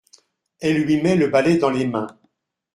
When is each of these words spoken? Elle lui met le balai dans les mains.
Elle 0.59 0.81
lui 0.81 0.99
met 0.99 1.15
le 1.15 1.27
balai 1.27 1.59
dans 1.59 1.69
les 1.69 1.85
mains. 1.85 2.07